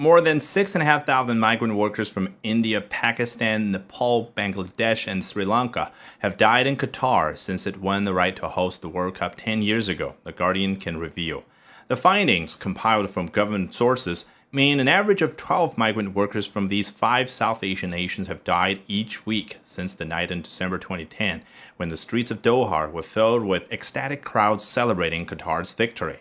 [0.00, 6.66] More than 6,500 migrant workers from India, Pakistan, Nepal, Bangladesh, and Sri Lanka have died
[6.66, 10.14] in Qatar since it won the right to host the World Cup 10 years ago,
[10.24, 11.44] The Guardian can reveal.
[11.88, 16.88] The findings, compiled from government sources, mean an average of 12 migrant workers from these
[16.88, 21.42] five South Asian nations have died each week since the night in December 2010,
[21.76, 26.20] when the streets of Doha were filled with ecstatic crowds celebrating Qatar's victory.